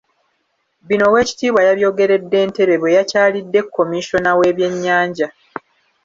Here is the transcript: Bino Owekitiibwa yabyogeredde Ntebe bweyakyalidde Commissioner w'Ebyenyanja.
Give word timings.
Bino 0.87 1.03
Owekitiibwa 1.09 1.61
yabyogeredde 1.67 2.39
Ntebe 2.49 2.75
bweyakyalidde 2.81 3.59
Commissioner 3.75 4.35
w'Ebyenyanja. 4.39 5.27